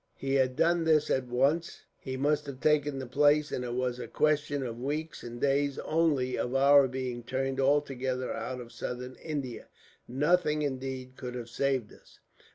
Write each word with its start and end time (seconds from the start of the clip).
Had 0.19 0.49
he 0.49 0.55
done 0.55 0.83
this 0.83 1.11
at 1.11 1.27
once, 1.27 1.83
he 1.99 2.17
must 2.17 2.47
have 2.47 2.59
taken 2.59 2.97
the 2.97 3.05
place, 3.05 3.51
and 3.51 3.63
it 3.63 3.75
was 3.75 3.99
a 3.99 4.07
question 4.07 4.63
of 4.65 4.79
weeks 4.79 5.21
and 5.21 5.39
days 5.39 5.77
only 5.77 6.39
of 6.39 6.55
our 6.55 6.87
being 6.87 7.21
turned 7.21 7.59
altogether 7.59 8.33
out 8.33 8.59
of 8.59 8.71
Southern 8.71 9.13
India. 9.17 9.67
Nothing, 10.07 10.63
indeed, 10.63 11.17
could 11.17 11.35
have 11.35 11.49
saved 11.49 11.93
us. 11.93 12.17